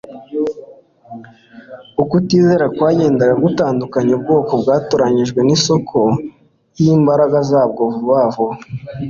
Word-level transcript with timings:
Ukutizera 2.01 2.65
kwagendaga 2.75 3.35
gutandukanya 3.43 4.11
ubwoko 4.17 4.51
bwatoranyijwe 4.61 5.39
nIsoko 5.43 5.99
yimbaraga 6.83 7.39
zabwo 7.51 7.81
vuba 7.93 8.17
vuba 8.35 8.55